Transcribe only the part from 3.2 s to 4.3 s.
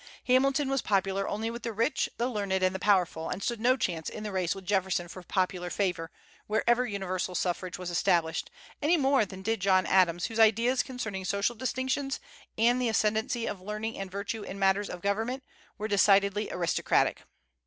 and stood no chance in